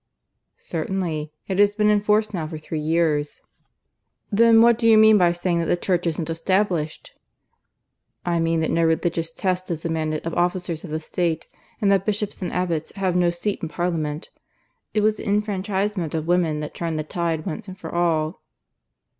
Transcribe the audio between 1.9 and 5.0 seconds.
in force now for three years." "Then what do you